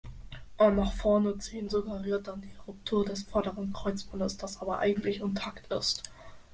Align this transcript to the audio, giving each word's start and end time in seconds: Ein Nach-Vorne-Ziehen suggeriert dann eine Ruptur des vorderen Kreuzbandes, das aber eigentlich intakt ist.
Ein 0.57 0.77
Nach-Vorne-Ziehen 0.77 1.69
suggeriert 1.69 2.27
dann 2.27 2.41
eine 2.41 2.49
Ruptur 2.65 3.05
des 3.05 3.21
vorderen 3.21 3.71
Kreuzbandes, 3.71 4.35
das 4.37 4.59
aber 4.59 4.79
eigentlich 4.79 5.19
intakt 5.19 5.71
ist. 5.71 6.01